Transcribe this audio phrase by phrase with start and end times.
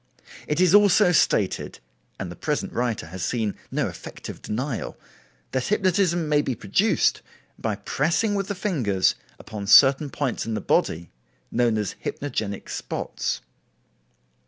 [0.47, 1.77] It is also stated,
[2.19, 4.97] and the present writer has seen no effective denial,
[5.51, 7.21] that hypnotism may be produced
[7.59, 11.11] by pressing with the fingers upon certain points in the body,
[11.51, 13.41] known as hypnogenic spots.